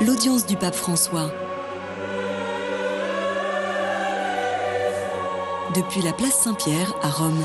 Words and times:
l'audience 0.00 0.46
du 0.46 0.56
pape 0.56 0.74
François. 0.74 1.30
Depuis 5.74 6.02
la 6.02 6.12
place 6.12 6.34
Saint-Pierre 6.34 6.94
à 7.02 7.08
Rome. 7.08 7.42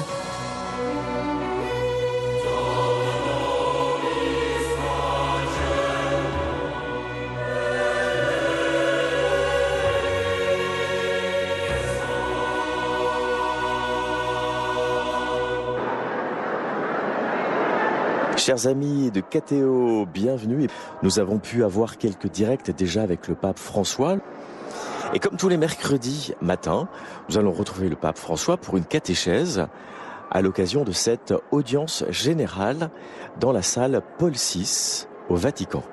Chers 18.39 18.67
amis 18.67 19.11
de 19.11 19.19
KTO, 19.19 20.05
bienvenue. 20.05 20.67
Nous 21.03 21.19
avons 21.19 21.39
pu 21.39 21.65
avoir 21.65 21.97
quelques 21.97 22.27
directs 22.27 22.71
déjà 22.71 23.01
avec 23.01 23.27
le 23.27 23.35
pape 23.35 23.59
François. 23.59 24.15
Et 25.13 25.19
comme 25.19 25.35
tous 25.35 25.49
les 25.49 25.57
mercredis 25.57 26.33
matin, 26.39 26.87
nous 27.27 27.37
allons 27.37 27.51
retrouver 27.51 27.89
le 27.89 27.97
pape 27.97 28.17
François 28.17 28.55
pour 28.55 28.77
une 28.77 28.85
catéchèse 28.85 29.67
à 30.31 30.41
l'occasion 30.41 30.85
de 30.85 30.93
cette 30.93 31.33
audience 31.51 32.05
générale 32.11 32.89
dans 33.41 33.51
la 33.51 33.61
salle 33.61 34.01
Paul 34.17 34.31
VI 34.31 35.05
au 35.27 35.35
Vatican. 35.35 35.83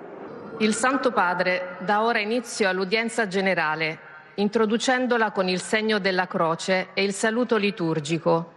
Il 0.61 0.73
Santo 0.73 1.11
Padre 1.11 1.79
dà 1.81 2.05
ora 2.05 2.21
inizio 2.21 2.69
all'udienza 2.69 3.27
generale, 3.27 3.99
introducendola 4.37 5.33
con 5.33 5.49
il 5.49 5.61
segno 5.61 5.99
della 5.99 6.29
croce 6.29 6.91
e 6.95 7.03
il 7.03 7.13
saluto 7.13 7.57
liturgico. 7.57 8.55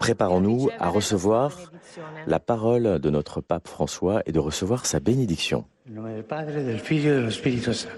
Préparons-nous 0.00 0.68
à 0.78 0.88
recevoir 0.88 1.58
la 2.26 2.40
parole 2.40 2.98
de 2.98 3.10
notre 3.10 3.40
pape 3.40 3.68
François 3.68 4.22
et 4.26 4.32
de 4.32 4.38
recevoir 4.38 4.86
sa 4.86 5.00
bénédiction. 5.00 5.64
E 5.88 6.22
dello 6.88 7.30
Spirito 7.30 7.72
Santo. 7.72 7.96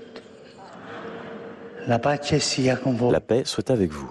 La 1.86 1.98
pace 1.98 2.39
sia 2.39 2.77
con 2.77 2.92
voi. 2.92 3.12
La 3.12 3.20
paix 3.20 3.45
soit 3.45 3.70
avec 3.70 3.91
vous. 3.92 4.11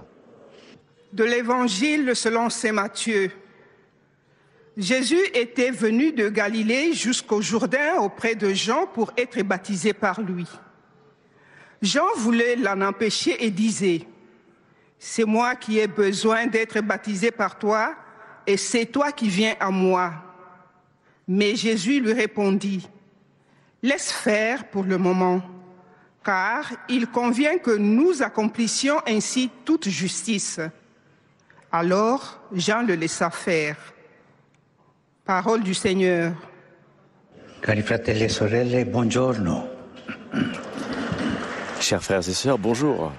de 1.14 1.24
l'Évangile 1.24 2.16
selon 2.16 2.50
Saint 2.50 2.72
Matthieu. 2.72 3.30
Jésus 4.76 5.20
était 5.32 5.70
venu 5.70 6.10
de 6.10 6.28
Galilée 6.28 6.92
jusqu'au 6.92 7.40
Jourdain 7.40 8.00
auprès 8.00 8.34
de 8.34 8.52
Jean 8.52 8.88
pour 8.92 9.12
être 9.16 9.40
baptisé 9.42 9.92
par 9.92 10.20
lui. 10.20 10.46
Jean 11.80 12.08
voulait 12.16 12.56
l'en 12.56 12.80
empêcher 12.80 13.44
et 13.44 13.52
disait, 13.52 14.08
C'est 14.98 15.24
moi 15.24 15.54
qui 15.54 15.78
ai 15.78 15.86
besoin 15.86 16.46
d'être 16.46 16.80
baptisé 16.80 17.30
par 17.30 17.58
toi 17.58 17.94
et 18.46 18.56
c'est 18.56 18.86
toi 18.86 19.12
qui 19.12 19.28
viens 19.28 19.54
à 19.60 19.70
moi. 19.70 20.12
Mais 21.26 21.56
Jésus 21.56 22.00
lui 22.00 22.12
répondit, 22.12 22.88
Laisse 23.82 24.12
faire 24.12 24.70
pour 24.70 24.84
le 24.84 24.96
moment, 24.96 25.42
car 26.24 26.72
il 26.88 27.06
convient 27.06 27.58
que 27.58 27.76
nous 27.76 28.22
accomplissions 28.22 28.96
ainsi 29.06 29.50
toute 29.64 29.90
justice. 29.90 30.58
Alors 31.70 32.40
Jean 32.52 32.82
le 32.82 32.94
laissa 32.94 33.28
faire. 33.28 33.76
Parole 35.24 35.62
du 35.62 35.74
Seigneur. 35.74 36.32
Cari 37.60 37.82
fratelli 37.82 38.24
e 38.24 38.28
sorelle, 38.28 38.84
buongiorno. 38.84 39.68
Chers 41.80 42.02
frères 42.02 42.28
et 42.28 42.34
sœurs, 42.34 42.58
bonjour. 42.58 43.12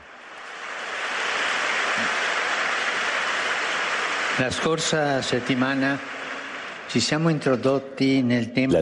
La 4.38 4.52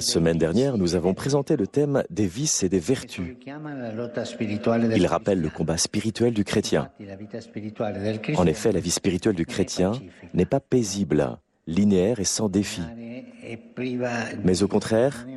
semaine 0.02 0.38
dernière, 0.38 0.78
nous 0.78 0.96
avons 0.96 1.14
présenté 1.14 1.56
le 1.56 1.68
thème 1.68 2.04
des 2.10 2.26
vices 2.26 2.64
et 2.64 2.70
des 2.70 2.80
vertus. 2.80 3.36
Il 4.96 5.06
rappelle 5.06 5.42
le 5.42 5.50
combat 5.50 5.78
spirituel 5.78 6.34
du 6.34 6.44
chrétien. 6.44 6.90
En 8.36 8.48
effet, 8.48 8.72
la 8.72 8.80
vie 8.80 8.90
spirituelle 8.90 9.36
du 9.36 9.46
chrétien 9.46 9.92
n'est 10.34 10.46
pas 10.46 10.60
paisible, 10.60 11.38
linéaire 11.68 12.20
et 12.20 12.26
sans 12.26 12.50
défi, 12.50 12.82
mais 14.44 14.64
au 14.64 14.68
contraire, 14.68 15.28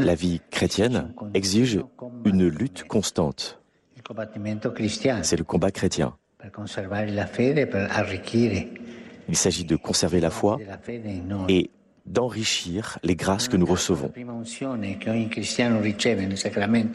la 0.00 0.14
vie 0.14 0.40
chrétienne 0.50 1.14
exige 1.34 1.80
une 2.24 2.46
lutte 2.46 2.84
constante. 2.84 3.58
C'est 5.22 5.36
le 5.36 5.44
combat 5.44 5.70
chrétien. 5.70 6.16
Il 9.28 9.36
s'agit 9.36 9.64
de 9.64 9.76
conserver 9.76 10.20
la 10.20 10.30
foi 10.30 10.58
et 11.48 11.70
d'enrichir 12.06 12.98
les 13.02 13.16
grâces 13.16 13.48
que 13.48 13.56
nous 13.56 13.66
recevons. 13.66 14.10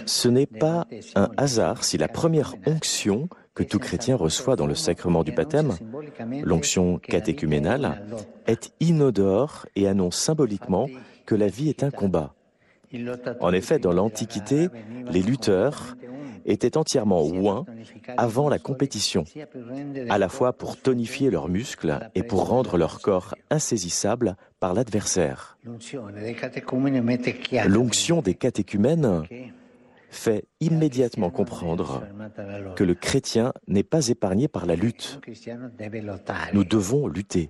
Ce 0.05 0.27
n'est 0.27 0.45
pas 0.45 0.87
un 1.15 1.29
hasard 1.37 1.83
si 1.83 1.97
la 1.97 2.07
première 2.07 2.55
onction 2.65 3.29
que 3.53 3.63
tout 3.63 3.79
chrétien 3.79 4.15
reçoit 4.15 4.55
dans 4.55 4.65
le 4.65 4.75
sacrement 4.75 5.23
du 5.23 5.31
baptême, 5.31 5.77
l'onction 6.43 6.97
catéchuménale, 6.97 8.03
est 8.47 8.73
inodore 8.79 9.67
et 9.75 9.87
annonce 9.87 10.17
symboliquement 10.17 10.87
que 11.25 11.35
la 11.35 11.47
vie 11.47 11.69
est 11.69 11.83
un 11.83 11.91
combat. 11.91 12.33
En 13.39 13.53
effet, 13.53 13.79
dans 13.79 13.91
l'Antiquité, 13.91 14.69
les 15.09 15.21
lutteurs 15.21 15.95
étaient 16.45 16.77
entièrement 16.77 17.25
ouins 17.25 17.65
avant 18.17 18.49
la 18.49 18.59
compétition, 18.59 19.23
à 20.09 20.17
la 20.17 20.29
fois 20.29 20.53
pour 20.53 20.77
tonifier 20.77 21.29
leurs 21.29 21.49
muscles 21.49 21.99
et 22.15 22.23
pour 22.23 22.47
rendre 22.47 22.77
leur 22.77 23.01
corps 23.01 23.35
insaisissable 23.49 24.35
par 24.59 24.73
l'adversaire. 24.73 25.57
L'onction 27.65 28.21
des 28.21 28.33
catéchumènes 28.35 29.23
fait 30.09 30.45
immédiatement 30.59 31.29
comprendre 31.29 32.03
que 32.75 32.83
le 32.83 32.93
chrétien 32.93 33.53
n'est 33.67 33.83
pas 33.83 34.09
épargné 34.09 34.47
par 34.47 34.65
la 34.65 34.75
lutte. 34.75 35.19
Nous 36.53 36.63
devons 36.63 37.07
lutter. 37.07 37.49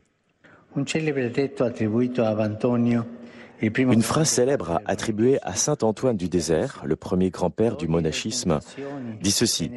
Une 3.63 4.01
phrase 4.01 4.27
célèbre 4.27 4.81
attribuée 4.85 5.39
à 5.41 5.55
Saint 5.55 5.77
Antoine 5.83 6.17
du 6.17 6.27
désert, 6.27 6.81
le 6.85 6.97
premier 6.97 7.29
grand-père 7.29 7.77
du 7.77 7.87
monachisme, 7.87 8.59
dit 9.21 9.31
ceci 9.31 9.71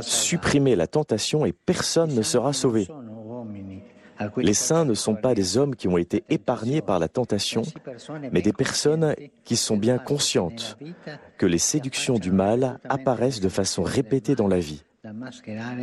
Supprimez 0.00 0.76
la 0.76 0.86
tentation 0.86 1.44
et 1.44 1.52
personne 1.52 2.14
ne 2.14 2.22
sera 2.22 2.54
sauvé. 2.54 2.88
Les 4.38 4.54
saints 4.54 4.86
ne 4.86 4.94
sont 4.94 5.14
pas 5.14 5.34
des 5.34 5.58
hommes 5.58 5.76
qui 5.76 5.88
ont 5.88 5.98
été 5.98 6.24
épargnés 6.30 6.80
par 6.80 6.98
la 6.98 7.08
tentation, 7.08 7.62
mais 8.32 8.40
des 8.40 8.52
personnes 8.52 9.14
qui 9.44 9.56
sont 9.56 9.76
bien 9.76 9.98
conscientes 9.98 10.78
que 11.36 11.46
les 11.46 11.58
séductions 11.58 12.18
du 12.18 12.30
mal 12.30 12.78
apparaissent 12.88 13.40
de 13.40 13.48
façon 13.50 13.82
répétée 13.82 14.36
dans 14.36 14.48
la 14.48 14.58
vie 14.58 14.84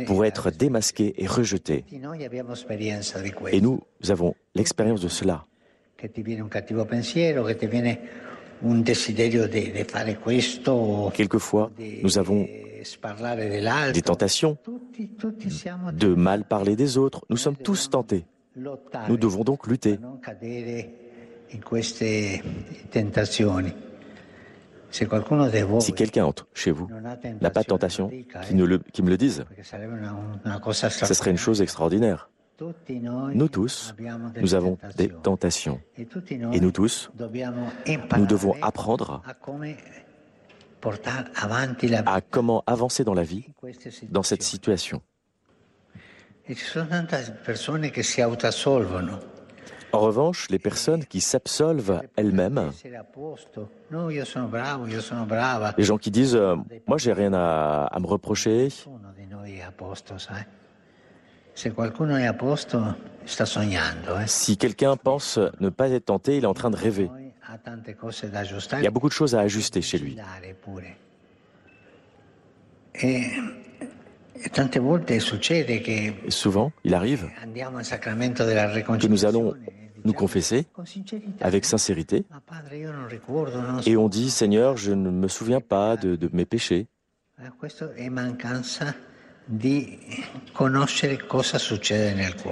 pour 0.06 0.24
être 0.24 0.50
démasquées 0.50 1.14
et 1.18 1.26
rejetées. 1.26 1.84
Et 3.52 3.60
nous 3.60 3.80
avons 4.08 4.34
l'expérience 4.54 5.02
de 5.02 5.08
cela. 5.08 5.44
Che 6.00 6.10
ti 6.10 6.22
viene 6.22 6.40
un 6.40 6.48
cattivo 6.48 6.86
pensiero, 6.86 7.44
che 7.44 7.56
ti 7.56 7.66
viene 7.66 8.00
un 8.60 8.82
desiderio 8.82 9.46
di, 9.46 9.70
di 9.70 9.84
fare 9.84 10.16
questo, 10.18 10.72
o 10.72 11.10
Quelquefois, 11.10 11.70
nous 12.02 12.16
avons 12.16 12.48
des 13.92 14.02
tentations 14.02 14.56
de 15.92 16.14
mal 16.14 16.44
parler 16.44 16.74
des 16.74 16.96
autres. 16.96 17.26
Nous 17.28 17.36
sommes 17.36 17.56
tous 17.56 17.90
tentés. 17.90 18.24
Nous 18.56 19.18
devons 19.18 19.44
donc 19.44 19.66
lutter. 19.66 19.98
Si 25.80 25.92
quelqu'un 25.92 26.24
entre 26.24 26.46
chez 26.54 26.70
vous 26.70 26.88
n'a 27.42 27.50
pas 27.50 27.60
de 27.60 27.66
tentation, 27.66 28.08
fatica, 28.08 28.40
qui, 28.40 28.54
ne 28.54 28.64
le, 28.64 28.78
qui 28.78 29.02
me 29.02 29.10
le 29.10 29.18
dise. 29.18 29.44
Ce 30.88 31.14
serait 31.14 31.30
une 31.30 31.36
chose 31.36 31.60
extraordinaire. 31.60 32.30
Nous 33.34 33.48
tous, 33.48 33.94
nous 34.36 34.54
avons 34.54 34.78
des 34.96 35.08
tentations. 35.08 35.80
Et 35.96 36.60
nous 36.60 36.70
tous, 36.70 37.10
nous 37.16 38.26
devons 38.26 38.54
apprendre 38.62 39.22
à 42.06 42.20
comment 42.20 42.62
avancer 42.66 43.04
dans 43.04 43.14
la 43.14 43.22
vie 43.22 43.46
dans 44.10 44.22
cette 44.22 44.42
situation. 44.42 45.02
En 49.92 49.98
revanche, 49.98 50.48
les 50.50 50.58
personnes 50.58 51.04
qui 51.04 51.20
s'absolvent 51.20 52.02
elles-mêmes, 52.16 52.70
les 55.76 55.84
gens 55.84 55.98
qui 55.98 56.10
disent 56.10 56.40
Moi, 56.86 56.98
j'ai 56.98 57.12
rien 57.12 57.32
à, 57.32 57.86
à 57.90 58.00
me 58.00 58.06
reprocher, 58.06 58.68
si 64.26 64.56
quelqu'un 64.56 64.96
pense 64.96 65.38
ne 65.60 65.68
pas 65.68 65.90
être 65.90 66.06
tenté, 66.06 66.36
il 66.36 66.44
est 66.44 66.46
en 66.46 66.54
train 66.54 66.70
de 66.70 66.76
rêver. 66.76 67.10
Il 68.72 68.84
y 68.84 68.86
a 68.86 68.90
beaucoup 68.90 69.08
de 69.08 69.12
choses 69.12 69.34
à 69.34 69.40
ajuster 69.40 69.82
chez 69.82 69.98
lui. 69.98 70.16
E, 72.94 73.06
e 73.06 73.60
Et 76.26 76.30
souvent, 76.30 76.72
il 76.84 76.94
arrive 76.94 77.28
que 78.98 79.06
nous 79.06 79.24
allons 79.26 79.54
nous 80.04 80.12
confesser 80.12 80.66
avec 81.40 81.64
sincérité 81.64 82.24
et 83.86 83.96
on 83.96 84.08
dit 84.08 84.30
Seigneur, 84.30 84.76
je 84.76 84.92
ne 84.92 85.10
me 85.10 85.28
souviens 85.28 85.60
pas 85.60 85.96
de, 85.96 86.16
de 86.16 86.30
mes 86.32 86.46
péchés. 86.46 86.86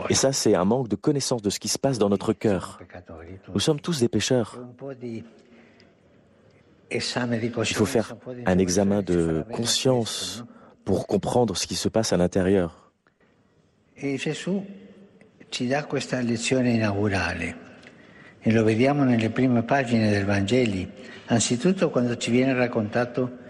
Et 0.09 0.15
ça, 0.15 0.33
c'est 0.33 0.55
un 0.55 0.65
manque 0.65 0.89
de 0.89 0.97
connaissance 0.97 1.43
de 1.43 1.51
ce 1.51 1.61
qui 1.61 1.69
se 1.69 1.79
passe 1.79 1.99
dans 1.99 2.09
notre 2.09 2.33
cœur. 2.33 2.81
Nous 3.53 3.61
sommes 3.61 3.81
tous 3.81 4.01
des 4.01 4.09
pécheurs. 4.09 4.59
Il 6.91 7.75
faut 7.75 7.87
faire 7.87 8.15
un 8.47 8.59
examen 8.59 9.03
de 9.03 9.45
conscience 9.53 10.45
pour 10.85 11.07
comprendre 11.07 11.57
ce 11.57 11.67
qui 11.67 11.75
se 11.77 11.89
passe 11.89 12.13
à 12.13 12.17
l'intérieur. 12.17 12.91
Et 13.97 14.19
e 18.49 18.53
lo 18.53 18.63
vediamo 18.63 19.03
nelle 19.03 19.31
prime 19.31 19.63
pagine 19.65 20.11
del 20.11 20.25
Vangeli, 20.25 20.89
anzitutto 21.27 21.91
quando 21.91 22.17
ci 22.17 22.31
viene 22.31 22.55
raccontato 22.55 23.48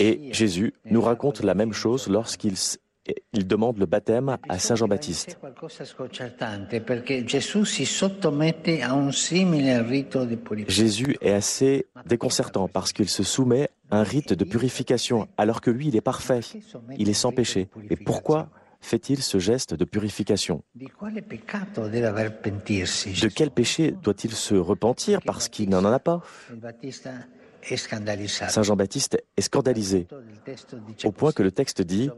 Et 0.00 0.32
Jésus 0.32 0.74
nous 0.84 1.02
raconte 1.02 1.42
la 1.42 1.54
même 1.54 1.72
chose 1.72 2.08
lorsqu'il 2.08 2.56
il 3.32 3.46
demande 3.46 3.78
le 3.78 3.86
baptême 3.86 4.36
à 4.48 4.58
Saint 4.58 4.74
Jean-Baptiste. 4.76 5.38
Jésus 10.68 11.16
est 11.20 11.32
assez 11.32 11.86
déconcertant 12.06 12.68
parce 12.68 12.92
qu'il 12.92 13.08
se 13.08 13.22
soumet 13.22 13.68
à 13.90 13.98
un 13.98 14.02
rite 14.04 14.32
de 14.32 14.44
purification 14.44 15.28
alors 15.36 15.60
que 15.60 15.70
lui, 15.70 15.88
il 15.88 15.96
est 15.96 16.00
parfait, 16.00 16.40
il 16.96 17.08
est 17.08 17.14
sans 17.14 17.32
péché. 17.32 17.68
Et 17.90 17.96
pourquoi 17.96 18.48
fait-il 18.80 19.22
ce 19.22 19.38
geste 19.38 19.74
de 19.74 19.84
purification? 19.84 20.62
De 20.74 20.86
quel 23.28 23.50
péché 23.50 23.94
doit-il 24.02 24.32
se 24.32 24.54
repentir 24.54 25.20
parce 25.22 25.48
qu'il 25.48 25.70
n'en 25.70 25.84
a 25.84 25.98
pas? 25.98 26.22
Saint 27.62 28.62
Jean-Baptiste 28.62 29.22
est 29.36 29.40
scandalisé, 29.42 30.06
au 31.04 31.12
point 31.12 31.32
que 31.32 31.42
le 31.42 31.50
texte 31.50 31.82
dit, 31.82 32.10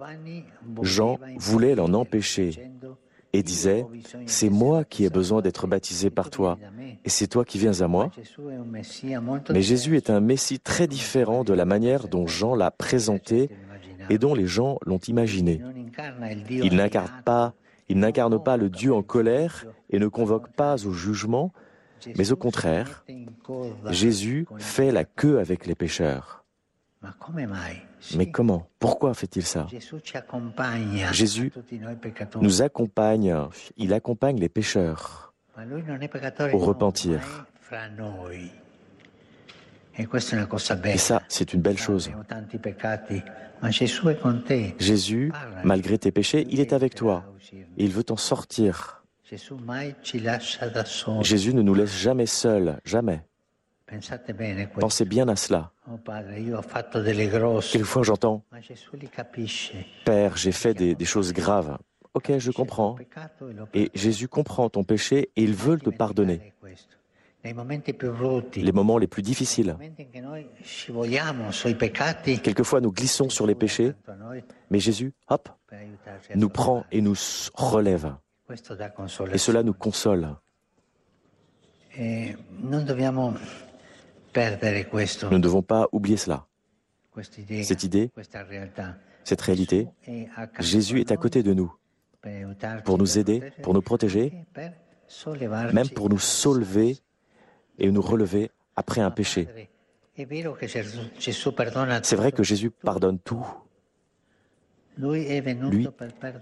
Jean 0.82 1.18
voulait 1.36 1.74
l'en 1.74 1.92
empêcher 1.92 2.70
et 3.32 3.42
disait, 3.42 3.84
C'est 4.26 4.48
moi 4.48 4.84
qui 4.84 5.04
ai 5.04 5.10
besoin 5.10 5.42
d'être 5.42 5.66
baptisé 5.66 6.08
par 6.08 6.30
toi, 6.30 6.58
et 7.04 7.08
c'est 7.10 7.26
toi 7.26 7.44
qui 7.44 7.58
viens 7.58 7.80
à 7.80 7.88
moi. 7.88 8.10
Mais 9.50 9.62
Jésus 9.62 9.96
est 9.96 10.08
un 10.08 10.20
Messie 10.20 10.60
très 10.60 10.86
différent 10.86 11.44
de 11.44 11.52
la 11.52 11.64
manière 11.64 12.08
dont 12.08 12.26
Jean 12.26 12.54
l'a 12.54 12.70
présenté 12.70 13.50
et 14.08 14.18
dont 14.18 14.34
les 14.34 14.46
gens 14.46 14.78
l'ont 14.86 14.98
imaginé. 14.98 15.60
Il 16.48 16.76
n'incarne 16.76 18.42
pas, 18.42 18.56
le 18.56 18.70
Dieu 18.70 18.94
en 18.94 19.02
colère 19.02 19.66
et 19.90 19.98
ne 19.98 20.08
convoque 20.08 20.48
pas 20.52 20.86
au 20.86 20.92
jugement, 20.92 21.52
mais 22.16 22.32
au 22.32 22.36
contraire, 22.36 23.04
Jésus 23.90 24.46
fait 24.58 24.92
la 24.92 25.04
queue 25.04 25.38
avec 25.38 25.66
les 25.66 25.74
pécheurs. 25.74 26.44
Mais 28.16 28.30
comment? 28.30 28.66
Pourquoi 28.78 29.14
fait-il 29.14 29.42
ça? 29.44 29.66
Jésus 31.12 31.52
nous 32.40 32.62
accompagne, 32.62 33.36
il 33.76 33.92
accompagne 33.92 34.38
les 34.38 34.48
pécheurs 34.48 35.34
au 36.52 36.58
repentir. 36.58 37.46
Et 40.86 40.98
ça, 40.98 41.22
c'est 41.28 41.52
une 41.52 41.60
belle 41.60 41.78
chose. 41.78 42.10
Jésus, 44.78 45.32
malgré 45.62 45.98
tes 45.98 46.10
péchés, 46.10 46.46
il 46.50 46.60
est 46.60 46.72
avec 46.72 46.94
toi. 46.94 47.24
Il 47.76 47.90
veut 47.90 48.04
t'en 48.04 48.16
sortir. 48.16 49.03
Jésus 51.22 51.54
ne 51.54 51.62
nous 51.62 51.74
laisse 51.74 51.96
jamais 51.96 52.26
seuls, 52.26 52.80
jamais. 52.84 53.22
Pensez 54.80 55.04
bien 55.04 55.28
à 55.28 55.36
cela. 55.36 55.72
Quelquefois 57.70 58.02
j'entends, 58.02 58.44
Père, 60.04 60.36
j'ai 60.36 60.52
fait 60.52 60.74
des, 60.74 60.94
des, 60.94 61.04
choses 61.04 61.32
graves. 61.32 61.78
Ok, 62.14 62.38
je 62.38 62.50
comprends. 62.50 62.96
Et 63.74 63.90
Jésus 63.94 64.28
comprend 64.28 64.70
ton 64.70 64.84
péché 64.84 65.30
et 65.36 65.42
il 65.42 65.54
veut 65.54 65.78
te 65.78 65.90
pardonner. 65.90 66.52
Les 68.56 68.72
moments 68.72 68.98
les 68.98 69.06
plus 69.06 69.22
difficiles. 69.22 69.76
Quelquefois 72.42 72.80
nous 72.80 72.92
glissons 72.92 73.28
sur 73.28 73.46
les 73.46 73.54
péchés, 73.54 73.92
mais 74.70 74.80
Jésus, 74.80 75.12
hop, 75.28 75.50
nous 76.34 76.48
prend 76.48 76.84
et 76.90 77.02
nous 77.02 77.16
relève. 77.54 78.14
Et 78.50 79.38
cela 79.38 79.62
nous 79.62 79.72
console. 79.72 80.36
Nous 81.96 82.70
ne 82.70 82.82
devons 85.38 85.62
pas 85.62 85.88
oublier 85.92 86.16
cela. 86.16 86.46
Cette 87.62 87.84
idée, 87.84 88.10
cette 89.22 89.40
réalité, 89.40 89.88
Jésus 90.58 91.00
est 91.00 91.12
à 91.12 91.16
côté 91.16 91.42
de 91.42 91.54
nous 91.54 91.72
pour 92.84 92.98
nous 92.98 93.18
aider, 93.18 93.52
pour 93.62 93.74
nous 93.74 93.82
protéger, 93.82 94.32
même 95.72 95.88
pour 95.90 96.08
nous 96.08 96.18
soulever 96.18 96.98
et 97.78 97.90
nous 97.90 98.02
relever 98.02 98.50
après 98.76 99.00
un 99.00 99.10
péché. 99.10 99.68
C'est 100.16 102.16
vrai 102.16 102.32
que 102.32 102.42
Jésus 102.42 102.70
pardonne 102.70 103.18
tout. 103.18 103.46
Lui, 104.96 105.88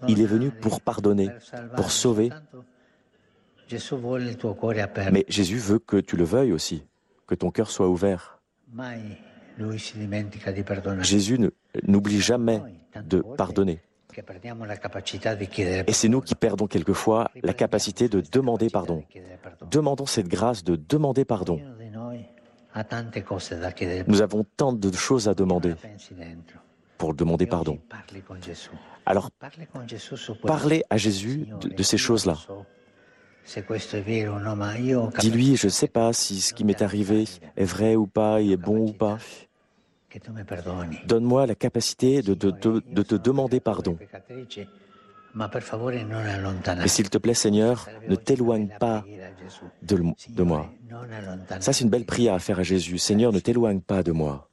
il 0.08 0.20
est 0.20 0.26
venu 0.26 0.50
pour 0.50 0.80
pardonner, 0.80 1.30
pour 1.76 1.90
sauver. 1.90 2.30
Mais 5.12 5.24
Jésus 5.28 5.58
veut 5.58 5.78
que 5.78 5.96
tu 5.96 6.16
le 6.16 6.24
veuilles 6.24 6.52
aussi, 6.52 6.84
que 7.26 7.34
ton 7.34 7.50
cœur 7.50 7.70
soit 7.70 7.88
ouvert. 7.88 8.38
Jésus 11.00 11.38
n'oublie 11.86 12.20
jamais 12.20 12.60
de 13.04 13.22
pardonner. 13.36 13.80
Et 15.86 15.92
c'est 15.92 16.08
nous 16.08 16.20
qui 16.20 16.34
perdons 16.34 16.66
quelquefois 16.66 17.30
la 17.42 17.54
capacité 17.54 18.08
de 18.08 18.20
demander 18.20 18.68
pardon. 18.68 19.02
Demandons 19.70 20.06
cette 20.06 20.28
grâce 20.28 20.62
de 20.62 20.76
demander 20.76 21.24
pardon. 21.24 21.58
Nous 24.06 24.22
avons 24.22 24.44
tant 24.56 24.72
de 24.72 24.92
choses 24.92 25.28
à 25.28 25.34
demander 25.34 25.74
pour 27.02 27.14
demander 27.14 27.46
pardon. 27.46 27.80
Alors, 29.06 29.28
parlez 30.46 30.84
à 30.88 30.96
Jésus 30.96 31.48
de, 31.60 31.82
ces 31.82 31.98
choses-là. 31.98 32.36
Dis-lui, 35.18 35.56
je 35.56 35.66
ne 35.66 35.76
sais 35.80 35.88
pas 35.88 36.12
si 36.12 36.40
ce 36.40 36.54
qui 36.54 36.62
m'est 36.62 36.80
arrivé 36.80 37.24
est 37.56 37.64
vrai 37.64 37.96
ou 37.96 38.06
pas, 38.06 38.40
il 38.40 38.52
est 38.52 38.56
bon 38.56 38.90
ou 38.90 38.92
pas. 38.92 39.18
Donne-moi 41.06 41.46
la 41.46 41.56
capacité 41.56 42.22
de, 42.22 42.34
te 42.34 43.16
demander 43.16 43.58
pardon. 43.58 43.98
Et 46.84 46.88
s'il 46.88 47.10
te 47.10 47.18
plaît, 47.18 47.34
Seigneur, 47.34 47.88
ne 48.08 48.14
t'éloigne 48.14 48.68
pas 48.78 49.04
de 49.82 50.44
moi. 50.44 50.70
Ça, 51.58 51.72
c'est 51.72 51.82
une 51.82 51.90
belle 51.90 52.06
prière 52.06 52.34
à 52.34 52.38
faire 52.38 52.60
à 52.60 52.62
Jésus. 52.62 52.98
Seigneur, 52.98 53.32
ne 53.32 53.40
t'éloigne 53.40 53.80
pas 53.80 54.04
de 54.04 54.12
moi. 54.12 54.51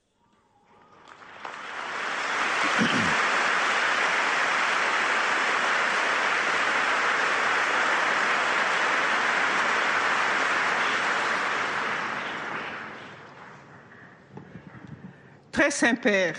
Saint-Père, 15.71 16.35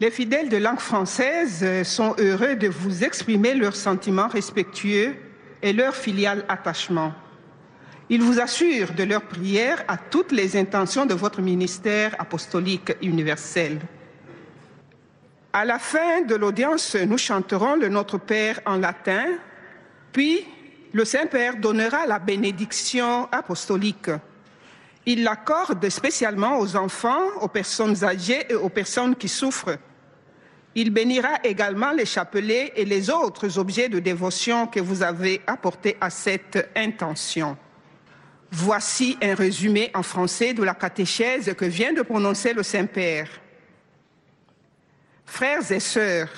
les 0.00 0.10
fidèles 0.10 0.48
de 0.48 0.56
langue 0.56 0.80
française 0.80 1.82
sont 1.82 2.14
heureux 2.18 2.56
de 2.56 2.68
vous 2.68 3.04
exprimer 3.04 3.54
leurs 3.54 3.76
sentiments 3.76 4.28
respectueux 4.28 5.14
et 5.62 5.72
leur 5.72 5.94
filial 5.94 6.44
attachement. 6.48 7.12
Ils 8.08 8.22
vous 8.22 8.40
assurent 8.40 8.92
de 8.94 9.04
leur 9.04 9.22
prière 9.22 9.84
à 9.86 9.96
toutes 9.96 10.32
les 10.32 10.56
intentions 10.56 11.06
de 11.06 11.14
votre 11.14 11.40
ministère 11.40 12.16
apostolique 12.18 12.92
universel. 13.02 13.78
À 15.52 15.64
la 15.64 15.78
fin 15.78 16.22
de 16.22 16.34
l'audience, 16.34 16.96
nous 16.96 17.18
chanterons 17.18 17.76
le 17.76 17.88
Notre 17.88 18.18
Père 18.18 18.60
en 18.66 18.78
latin, 18.78 19.26
puis 20.12 20.46
le 20.92 21.04
Saint-Père 21.04 21.56
donnera 21.56 22.06
la 22.06 22.18
bénédiction 22.18 23.28
apostolique. 23.30 24.10
Il 25.12 25.24
l'accorde 25.24 25.88
spécialement 25.88 26.60
aux 26.60 26.76
enfants, 26.76 27.24
aux 27.40 27.48
personnes 27.48 28.04
âgées 28.04 28.46
et 28.48 28.54
aux 28.54 28.68
personnes 28.68 29.16
qui 29.16 29.26
souffrent. 29.26 29.76
Il 30.76 30.90
bénira 30.90 31.40
également 31.42 31.90
les 31.90 32.06
chapelets 32.06 32.72
et 32.76 32.84
les 32.84 33.10
autres 33.10 33.58
objets 33.58 33.88
de 33.88 33.98
dévotion 33.98 34.68
que 34.68 34.78
vous 34.78 35.02
avez 35.02 35.40
apportés 35.48 35.96
à 36.00 36.10
cette 36.10 36.70
intention. 36.76 37.56
Voici 38.52 39.18
un 39.20 39.34
résumé 39.34 39.90
en 39.94 40.04
français 40.04 40.54
de 40.54 40.62
la 40.62 40.74
catéchèse 40.74 41.52
que 41.58 41.64
vient 41.64 41.92
de 41.92 42.02
prononcer 42.02 42.52
le 42.52 42.62
Saint-Père. 42.62 43.28
Frères 45.26 45.72
et 45.72 45.80
sœurs, 45.80 46.30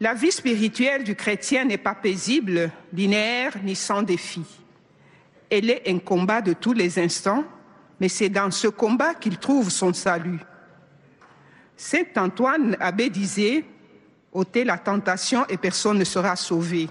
la 0.00 0.14
vie 0.14 0.32
spirituelle 0.32 1.04
du 1.04 1.14
chrétien 1.14 1.66
n'est 1.66 1.76
pas 1.76 1.94
paisible, 1.94 2.70
linéaire 2.94 3.58
ni 3.62 3.76
sans 3.76 4.00
défi. 4.00 4.61
Elle 5.54 5.68
est 5.68 5.82
un 5.86 5.98
combat 5.98 6.40
de 6.40 6.54
tous 6.54 6.72
les 6.72 6.98
instants, 6.98 7.44
mais 8.00 8.08
c'est 8.08 8.30
dans 8.30 8.50
ce 8.50 8.68
combat 8.68 9.12
qu'il 9.12 9.36
trouve 9.36 9.68
son 9.68 9.92
salut. 9.92 10.40
Saint 11.76 12.06
Antoine 12.16 12.74
Abbé 12.80 13.10
disait 13.10 13.62
ôtez 14.32 14.64
la 14.64 14.78
tentation 14.78 15.44
et 15.48 15.58
personne 15.58 15.98
ne 15.98 16.04
sera 16.04 16.36
sauvé. 16.36 16.88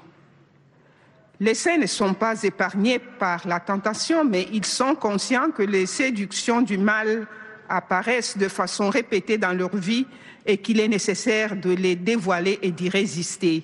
Les 1.40 1.56
saints 1.56 1.80
ne 1.80 1.88
sont 1.88 2.14
pas 2.14 2.44
épargnés 2.44 3.00
par 3.00 3.48
la 3.48 3.60
tentation, 3.60 4.24
mais 4.24 4.48
ils 4.54 4.64
sont 4.64 4.94
conscients 4.94 5.50
que 5.50 5.64
les 5.64 5.88
séductions 5.88 6.62
du 6.62 6.78
mal 6.78 7.26
apparaissent 7.68 8.38
de 8.38 8.48
façon 8.48 8.92
répétée 8.92 9.40
dans 9.40 9.58
leur 9.58 9.76
vie 9.76 10.06
et 10.46 10.58
qu'il 10.58 10.80
est 10.80 10.88
nécessaire 10.88 11.56
de 11.56 11.72
les 11.72 11.96
dévoiler 11.96 12.60
et 12.62 12.70
d'y 12.70 12.90
résister. 12.90 13.64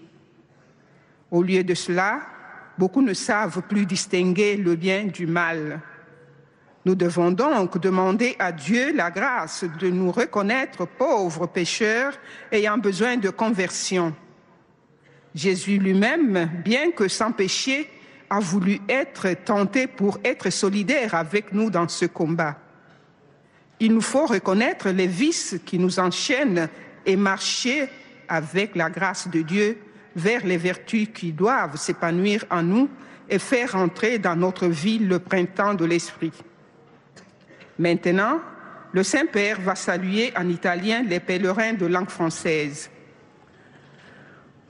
Au 1.30 1.44
lieu 1.44 1.64
de 1.64 1.76
cela, 1.76 2.22
beaucoup 2.78 3.02
ne 3.02 3.14
savent 3.14 3.62
plus 3.64 3.86
distinguer 3.86 4.58
le 4.58 4.76
bien 4.76 5.06
du 5.06 5.28
mal. 5.28 5.82
Nous 6.86 6.96
devons 6.96 7.32
donc 7.32 7.78
demander 7.80 8.36
à 8.40 8.52
Dieu 8.52 8.94
la 8.94 9.12
grâce 9.12 9.66
de 9.80 9.90
nous 9.90 10.12
reconnaître 10.12 10.86
pauvres 10.86 11.48
pécheurs 11.48 12.18
ayant 12.52 12.78
besoin 12.78 13.18
de 13.18 13.30
conversion. 13.30 14.16
Jésus 15.36 15.80
lui-même, 15.80 16.50
bien 16.64 16.92
que 16.92 17.08
sans 17.08 17.32
péché, 17.32 17.90
a 18.30 18.40
voulu 18.40 18.80
être 18.90 19.34
tenté 19.46 19.88
pour 19.88 20.20
être 20.24 20.50
solidaire 20.50 21.16
avec 21.16 21.54
nous 21.54 21.70
dans 21.70 21.88
ce 21.88 22.06
combat. 22.06 22.58
Il 23.80 23.94
nous 23.94 24.02
faut 24.02 24.26
reconnaître 24.26 24.90
les 24.90 25.08
vices 25.08 25.58
qui 25.66 25.78
nous 25.80 26.00
enchaînent 26.00 26.70
et 27.06 27.16
marcher 27.16 27.90
avec 28.28 28.76
la 28.76 28.90
grâce 28.90 29.28
de 29.28 29.42
Dieu 29.42 29.78
vers 30.18 30.46
les 30.46 30.58
vertus 30.58 31.08
qui 31.14 31.32
doivent 31.32 31.78
s'épanouir 31.78 32.44
en 32.50 32.64
nous 32.64 32.90
et 33.30 33.40
faire 33.40 33.76
entrer 33.76 34.18
dans 34.18 34.36
notre 34.36 34.68
vie 34.68 35.00
le 35.00 35.20
printemps 35.20 35.76
de 35.76 35.86
l'esprit. 35.86 36.34
Maintenant, 37.78 38.40
le 38.92 39.04
Saint-Père 39.04 39.62
va 39.62 39.76
saluer 39.76 40.34
en 40.36 40.50
italien 40.50 41.04
les 41.04 41.20
pèlerins 41.20 41.74
de 41.74 41.86
langue 41.86 42.10
française. 42.10 42.90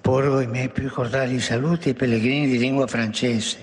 Porgo 0.02 0.40
i 0.40 0.48
miei 0.48 0.70
più 0.70 0.90
cordiali 0.90 1.42
saluti 1.42 1.90
ai 1.90 1.94
pellegrini 1.94 2.48
di 2.48 2.58
lingua 2.58 2.88
francese. 2.88 3.58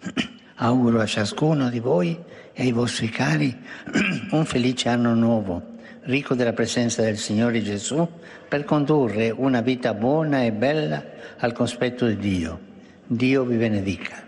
Auguro 0.56 1.00
a 1.00 1.06
ciascuno 1.06 1.68
di 1.68 1.80
voi 1.80 2.18
e 2.54 2.62
ai 2.62 2.72
vostri 2.72 3.10
cari 3.10 3.54
un 4.32 4.46
felice 4.46 4.88
anno 4.88 5.14
nuovo, 5.14 5.75
ricco 6.06 6.34
della 6.34 6.52
presenza 6.52 7.02
del 7.02 7.18
Signore 7.18 7.62
Gesù, 7.62 8.08
per 8.48 8.64
condurre 8.64 9.30
una 9.30 9.60
vita 9.60 9.92
buona 9.94 10.44
e 10.44 10.52
bella 10.52 11.04
al 11.38 11.52
cospetto 11.52 12.06
di 12.06 12.16
Dio. 12.16 12.60
Dio 13.06 13.44
vi 13.44 13.56
benedica. 13.56 14.24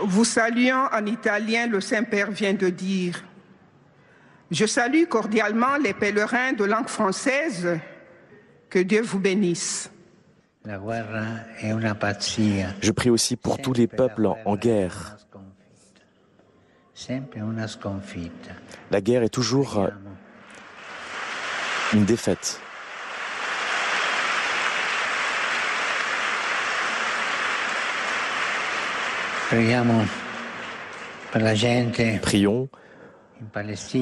Vous 0.00 0.24
saluant 0.24 0.88
en 0.92 1.06
italien, 1.06 1.66
le 1.66 1.80
Saint-Père 1.80 2.30
vient 2.30 2.54
de 2.54 2.70
dire 2.70 3.22
Je 4.50 4.66
salue 4.66 5.04
cordialement 5.06 5.76
les 5.76 5.92
pèlerins 5.92 6.54
de 6.54 6.64
langue 6.64 6.88
française. 6.88 7.78
Que 8.70 8.78
Dieu 8.78 9.02
vous 9.02 9.18
bénisse. 9.18 9.90
Je 12.80 12.90
prie 12.92 13.10
aussi 13.10 13.36
pour 13.36 13.58
tous 13.58 13.72
les 13.72 13.86
peuples 13.86 14.26
en- 14.44 14.56
guerre. 14.56 15.16
La 18.90 19.00
guerre 19.00 19.22
est 19.22 19.28
toujours 19.28 19.78
euh, 19.78 19.88
une 21.94 22.04
défaite. 22.04 22.60
Prions 32.20 32.68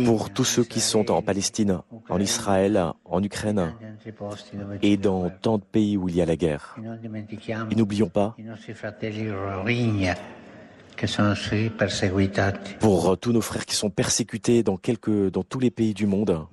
pour 0.05 0.31
tous 0.33 0.45
ceux 0.45 0.65
qui 0.65 0.81
sont 0.81 1.11
en 1.11 1.21
Palestine, 1.23 1.81
en 2.09 2.19
Israël, 2.21 2.83
en 3.05 3.23
Ukraine 3.23 3.75
et 4.83 4.97
dans 4.97 5.31
tant 5.31 5.59
de 5.59 5.63
pays 5.65 5.97
où 5.97 6.09
il 6.09 6.17
y 6.17 6.23
a 6.23 6.27
la 6.27 6.37
guerre. 6.37 6.77
Et 7.71 7.75
n'oublions 7.75 8.09
pas, 8.09 8.37
pour 12.81 13.19
tous 13.19 13.33
nos 13.33 13.41
frères 13.41 13.67
qui 13.67 13.77
sont 13.77 13.91
persécutés 13.91 14.63
dans, 14.63 14.77
quelques, 14.77 15.31
dans 15.31 15.43
tous 15.43 15.59
les 15.59 15.71
pays 15.71 15.95
du 15.95 16.07
monde, 16.07 16.47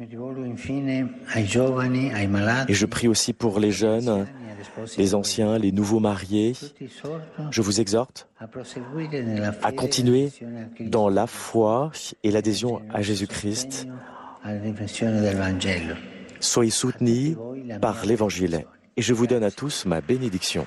et 2.68 2.74
je 2.74 2.86
prie 2.86 3.08
aussi 3.08 3.34
pour 3.34 3.60
les 3.60 3.72
jeunes, 3.72 4.28
les 4.98 5.16
anciens, 5.16 5.58
les 5.58 5.72
nouveaux 5.72 6.00
mariés. 6.00 6.54
Je 7.52 7.62
vous 7.62 7.80
exhorte 7.80 8.28
à 9.62 9.72
continuer 9.72 10.30
dans 10.82 11.10
la 11.10 11.28
foi 11.28 11.92
et 12.24 12.32
l'adhésion 12.32 12.82
à 12.94 13.02
Jésus-Christ. 13.02 13.88
Soyez 16.44 16.72
soutenus 16.72 17.38
par 17.82 18.06
l'Évangile. 18.06 18.66
Et 18.98 19.02
je 19.02 19.14
vous 19.14 19.28
donne 19.28 19.44
à 19.44 19.50
tous 19.50 19.86
ma 19.86 20.02
bénédiction. 20.02 20.66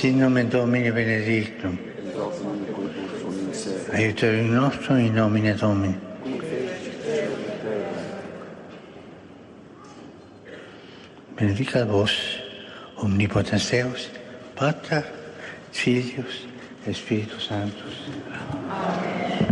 Sinome 0.00 0.48
Domini 0.48 0.90
Benedictum. 0.90 1.78
Aiutare 3.90 4.38
il 4.38 4.46
nostro 4.46 4.96
in 4.96 5.12
nome 5.12 5.54
Domini. 5.54 6.00
Benedica 11.34 11.84
vos, 11.84 12.12
omnipotens 12.94 13.68
Deus, 13.68 14.08
Pater, 14.54 15.04
Filius 15.68 16.46
e 16.84 16.94
Spiritus 16.94 17.44
Sanctus. 17.44 18.08
Amen. 18.68 19.49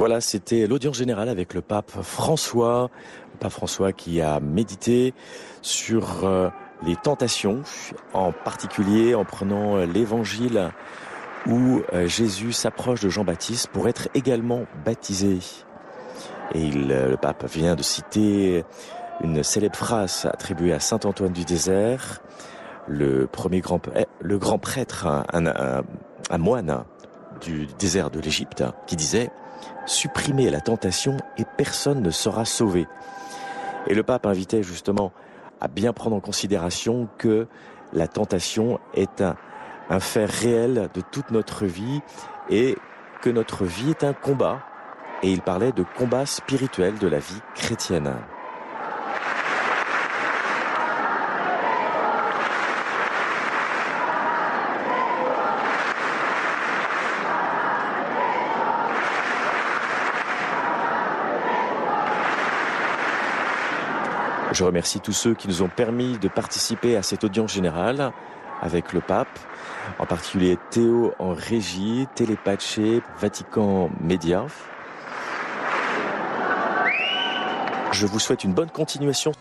Voilà, 0.00 0.22
c'était 0.22 0.66
l'audience 0.66 0.96
générale 0.96 1.28
avec 1.28 1.52
le 1.52 1.60
pape 1.60 1.90
François. 2.00 2.88
Le 3.34 3.38
pape 3.38 3.52
François 3.52 3.92
qui 3.92 4.22
a 4.22 4.40
médité 4.40 5.12
sur 5.60 6.24
euh, 6.24 6.48
les 6.82 6.96
tentations, 6.96 7.60
en 8.14 8.32
particulier 8.32 9.14
en 9.14 9.26
prenant 9.26 9.76
l'évangile 9.84 10.70
où 11.46 11.82
euh, 11.92 12.06
Jésus 12.06 12.52
s'approche 12.52 13.02
de 13.02 13.10
Jean-Baptiste 13.10 13.66
pour 13.66 13.88
être 13.88 14.08
également 14.14 14.64
baptisé. 14.86 15.40
Et 16.54 16.70
euh, 16.74 17.10
le 17.10 17.16
pape 17.18 17.44
vient 17.52 17.74
de 17.74 17.82
citer 17.82 18.64
une 19.22 19.42
célèbre 19.42 19.76
phrase 19.76 20.24
attribuée 20.32 20.72
à 20.72 20.80
Saint 20.80 21.00
Antoine 21.04 21.34
du 21.34 21.44
désert, 21.44 22.22
le 22.88 23.26
premier 23.26 23.60
grand, 23.60 23.82
eh, 23.94 24.06
le 24.22 24.38
grand 24.38 24.58
prêtre, 24.58 25.06
un 25.30 26.38
moine 26.38 26.84
du 27.42 27.66
désert 27.78 28.10
de 28.10 28.18
l'Égypte, 28.18 28.64
qui 28.86 28.96
disait 28.96 29.30
supprimer 29.86 30.50
la 30.50 30.60
tentation 30.60 31.16
et 31.38 31.44
personne 31.56 32.02
ne 32.02 32.10
sera 32.10 32.44
sauvé. 32.44 32.86
Et 33.86 33.94
le 33.94 34.02
pape 34.02 34.26
invitait 34.26 34.62
justement 34.62 35.12
à 35.60 35.68
bien 35.68 35.92
prendre 35.92 36.16
en 36.16 36.20
considération 36.20 37.08
que 37.18 37.46
la 37.92 38.08
tentation 38.08 38.78
est 38.94 39.20
un, 39.20 39.36
un 39.88 40.00
fait 40.00 40.26
réel 40.26 40.88
de 40.94 41.00
toute 41.00 41.30
notre 41.30 41.66
vie 41.66 42.00
et 42.48 42.76
que 43.20 43.30
notre 43.30 43.64
vie 43.64 43.90
est 43.90 44.04
un 44.04 44.12
combat. 44.12 44.60
Et 45.22 45.30
il 45.30 45.42
parlait 45.42 45.72
de 45.72 45.84
combat 45.98 46.24
spirituel 46.24 46.98
de 46.98 47.08
la 47.08 47.18
vie 47.18 47.40
chrétienne. 47.54 48.14
Je 64.52 64.64
remercie 64.64 65.00
tous 65.00 65.12
ceux 65.12 65.34
qui 65.34 65.46
nous 65.46 65.62
ont 65.62 65.68
permis 65.68 66.18
de 66.18 66.26
participer 66.26 66.96
à 66.96 67.02
cette 67.02 67.22
audience 67.22 67.52
générale 67.52 68.12
avec 68.60 68.92
le 68.92 69.00
pape, 69.00 69.38
en 69.98 70.06
particulier 70.06 70.58
Théo 70.70 71.14
en 71.18 71.32
régie, 71.32 72.06
Télépatché, 72.14 73.00
Vatican 73.20 73.90
Média. 74.00 74.44
Je 77.92 78.06
vous 78.06 78.18
souhaite 78.18 78.44
une 78.44 78.52
bonne 78.52 78.70
continuation. 78.70 79.32